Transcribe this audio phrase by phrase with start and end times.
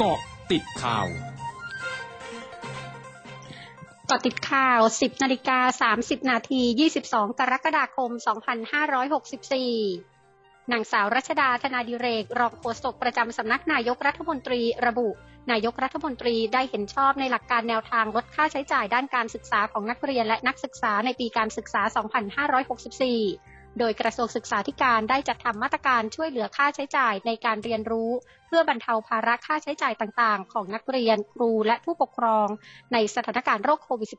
[0.00, 0.20] เกาะ
[0.52, 1.06] ติดข่าว
[4.10, 6.62] กาะติดข่าว 10 นาฬิกา 30 นาที
[7.00, 8.10] 22 กรกฎาคม
[9.76, 15.08] 2564 นางสาวรัชดาธนาดิเรก รองโฆษกประจำสำนักนายกรัฐมนตรีระบุ
[15.50, 21.82] นายกรัฐมนตรีได้เห็นชอบในหลักการแนวทางลดค่าใช้จ่ายด้านการศึกษาของนักเรียนและนักศึกษาในปีการศึกษา
[22.46, 28.10] 2564 โดยกระทรวงศึกษาธิการได้จัดทำมาตรการช่วยเหลือค่าใช้จ่ายในการเรียนรู้
[28.46, 32.48] เพื่อบรรเทาภาระค่าใช้จ่ายต่างๆ ของนักเรียน ครูและผู้ปกครอง
[32.92, 34.10] ในสถานการณ์โรคโควิด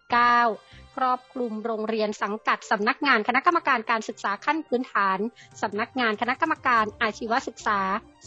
[0.41, 5.19] -19 ครอบคลุมโรงเรียนสังกัดสำนักงานคณะกรรมการการศึกษาขั้นพื้นฐาน
[5.61, 7.79] สำนักงานคณะกรรมการอาชีวศึกษา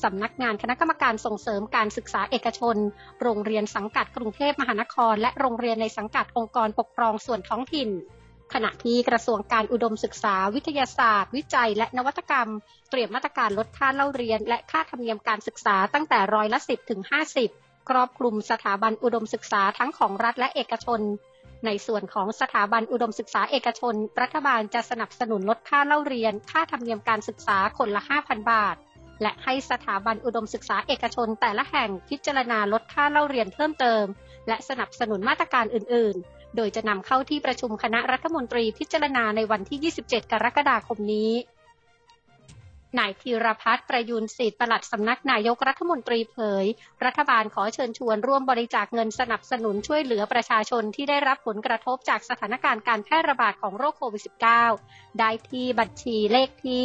[0.02, 2.76] สำนักงานคณะกรรมการส่งเสริมการศึกษาเอกชน
[3.22, 7.90] โรงเรียนสังกัดกรุงเทพมหานคร และโรงเรียนในสังกัดองค์กรปกครองส่วนท้องถิ่น
[8.54, 12.48] ขณะที่กระทรวงการอุดมศึกษา วิทยาศาสตร์ วิจัย และนวัตกรรม
[12.90, 17.00] เตรียมมาตรการลดค่าเล่าเรียน และค่าธรรมเนียมการศึกษาตั้งแต่ร้อยละ10ถึง
[17.44, 21.00] 50 ครอบคลุมสถาบันอุดมศึกษาทั้งของรัฐและเอกชน
[21.66, 28.76] ในส่วนของสถาบันอุดมศึกษาเอกชน รัฐบาลจะสนับสนุนลดค่าเล่าเรียน ค่าธรรมเนียมการศึกษาคนละ 5,000 บาท
[29.22, 34.04] และให้สถาบันอุดมศึกษาเอกชน แต่ละแห่งพิจารณาลดค่าเล่าเรียนเพิ่มเติม
[34.48, 41.32] และสนับสนุนมาตรการอื่น ๆ โดยจะนำเข้าที่ประชุมคณะรัฐมนตรีพิจารณาในวันที่ 27 กรกฎาคมนี้
[42.98, 46.64] นายธีรพัฒน์ประยุนศิษย์ปลัดสำนักนายกรัฐมนตรีเผย
[47.04, 54.22] รัฐบาลขอเชิญชวนร่วมบริจาคเงินสนับสนุนช่วยเหลือประชาชนที่ได้รับผลกระทบจากสถานการณ์การแพร่ระบาดของโรคโควิด
[54.70, 56.84] -19 ได้ที่บัญชีเลขที่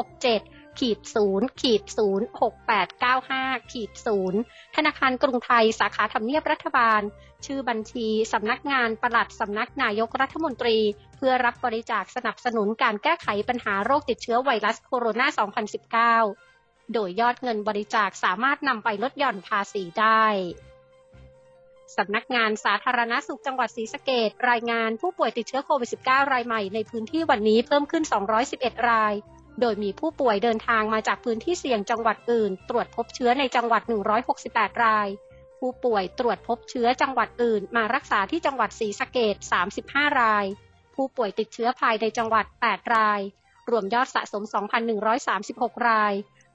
[0.00, 3.42] 067 ขีดศูนย์ขีดศูนย์หกแปดเก้าห้า
[3.72, 4.40] ขีดศูนย์
[4.76, 7.02] ธนาคารกรุงไทยสาขาทำเนียบรัฐบาล
[7.46, 10.78] ชื่อบัญชีสำนักงานปลัดสำนักนายกรัฐมนตรี
[11.16, 20.24] เพื่อรับบริจาคสนับสนุนการแก้ไขปัญหาโรคติดเชื้อไวรัสโคโรนา 2019 โดยยอดเงินบริจาคสามารถนำไปลดหย่อนภาษีได้
[21.96, 28.04] สำนักงานสาธารณาสุขจังหวัดศรีสะเกดรายงานผู้ป่วยติดเชื้อโควิด -19 รายใหม่ในพื้นที่วันนี้เพิ่มขึ้น
[28.46, 29.14] 211 ราย
[29.60, 33.82] โดยมีผู้ป่วยเดินทางมาจากพื้นที่เสี่ยงจังหวัดอื่น ตรวจพบเชื้อในจังหวัด
[34.32, 35.08] 168 ราย
[35.58, 39.36] ผู้ป่วยตรวจพบเชื้อจังหวัดอื่น มารักษาที่จังหวัดศรีสะเกด
[39.78, 40.44] 35 ราย
[40.94, 43.20] ผู้ป่วยติดเชื้อภายในจังหวัด 8 ราย
[43.70, 44.42] รวมยอดสะสม
[45.14, 46.12] 2,136 ราย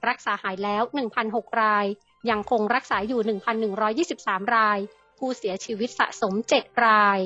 [0.08, 0.82] รักษาหายแล้ว
[1.22, 1.86] 1,006 ราย
[2.30, 3.20] ยังคงรักษาอยู่
[3.86, 4.78] 1,123 ราย
[5.18, 7.20] ผู้เสียชีวิตสะสม 7 ราย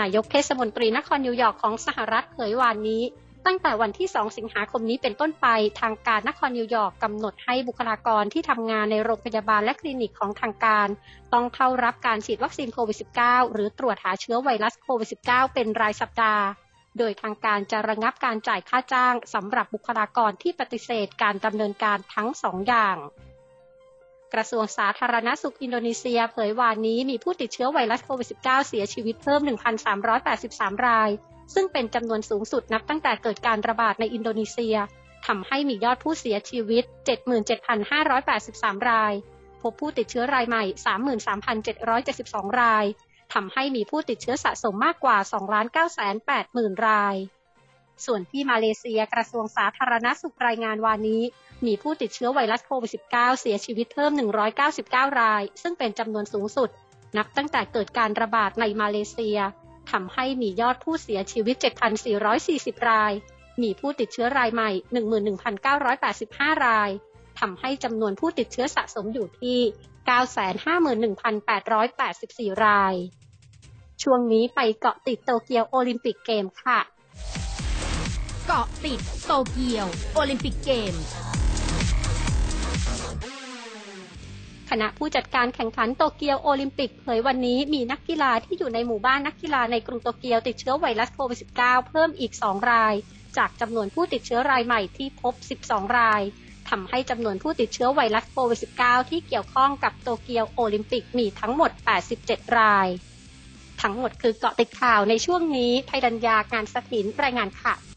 [0.00, 3.02] นายกเทศมนตรีนครนิวยอร์กของสหรัฐเผยวานนี้
[3.46, 5.46] ตั้งแต่วันที่ 2 สิงหาคมนี้เป็นต้นไป
[5.80, 10.88] ทางการนครนิวยอร์กกำหนดให้บุคลากรที่ทำงานในโรงพยาบาลและคลินิกของทางการ
[11.32, 16.44] ต้องเข้ารับการฉีดวัคซีนโควิด -19 หรือตรวจหาเชื้อไวรัสโควิด -19 เป็นรายสัปดาห์
[16.98, 22.96] โดยทางการจะระงับการจ่ายค่าจ้างสำหรับบุคลากรที่ปฏิเสธการดำเนินการทั้งสองอย่าง
[24.34, 29.40] กระทรวงสาธารณสุขอินโดนีเซียเผยวานนี้มีผู้ติดเชื้อไวรัสโควิด -19 เสียชีวิตเพิ่ม
[30.14, 31.10] 1,383 ราย
[31.54, 34.76] ซึ่งเป็นจำนวนสูงสุดนับตั้งแต่เกิดการระบาดในอินโดนีเซีย
[35.26, 36.84] ทำให้มียอดผู้เสียชีวิต
[38.06, 39.14] 77,583 ราย
[39.62, 40.64] พบผู้ติดเชื้อรายใหม่
[41.40, 42.84] 33,772 ราย
[43.34, 45.16] ทำให้มีผู้ติดเชื้อสะสมมากกว่า
[45.82, 47.16] 2,980,000ราย
[48.06, 51.22] ส่วนที่มาเลเซียกระทรวงสาธารณสุขรายงานวานนี้
[51.66, 54.12] มีผู้ติดเชื้อไวรัสโควิด -19 เสียชีวิตเพิ่ม
[54.66, 56.70] 199 ราย ซึ่งเป็นจำนวนสูงสุด
[57.16, 59.38] นับตั้งแต่เกิดการระบาดในมาเลเซีย
[59.90, 61.56] ทำให้มียอดผู้เสียชีวิต
[62.22, 63.12] 7,440 ราย
[63.62, 64.70] มีผู้ติดเชื้อรายใหม่
[65.46, 66.90] 11,985 ราย
[67.40, 69.58] ทำให้จำนวนผู้ติดเชื้อสะสมอยู่ที่
[72.54, 72.94] 951,884 ราย
[74.02, 76.80] ช่วงนี้ไปเกาะติดโตเกียวโอลิมปิกเกมค่ะ
[78.46, 80.94] เกาะติดโตเกียวโอลิมปิกเกม
[84.82, 92.94] คณะผู้จัดการแข่งขันโตเกียวโอลิมปิกเผยวันนี้มีนักกีฬาที่อยู่ในหมู่บ้านนักกีฬาในกรุงโตเกียวติดเชื้อไวรัสโควิด -19 เพิ่มอีก 2 ราย
[93.36, 95.34] จากจำนวนผู้ติดเชื้อรายใหม่ที่พบ
[95.66, 96.22] 12 ราย
[96.68, 101.70] ทำให้จำนวนผู้ติดเชื้อไวรัสโควิด -19 ที่เกี่ยวข้องกับโตเกียวโอลิมปิกมีทั้งหมด
[102.14, 102.88] 87 ราย
[103.82, 107.93] ทั้งหมดคือเกาะติดข่าวในช่วงนี้ภัยดัญญาการสถินรายงานค่ะ